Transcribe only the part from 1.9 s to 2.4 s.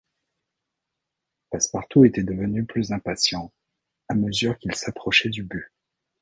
était